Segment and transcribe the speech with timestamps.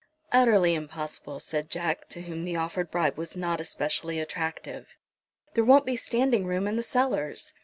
[0.31, 4.87] "Utterly impossible!" said Jack, to whom the offered bribe was not especially attractive.
[5.53, 7.53] "There won't be standing room in the cellars.